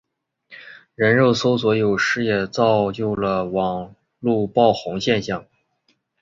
[0.95, 5.45] 人肉搜索有时也造就了网路爆红现象。